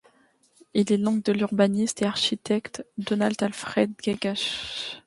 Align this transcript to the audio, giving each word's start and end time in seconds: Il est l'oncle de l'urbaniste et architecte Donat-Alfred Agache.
Il 0.73 0.91
est 0.91 0.97
l'oncle 0.97 1.21
de 1.21 1.31
l'urbaniste 1.33 2.01
et 2.01 2.05
architecte 2.07 2.83
Donat-Alfred 2.97 3.93
Agache. 4.07 4.97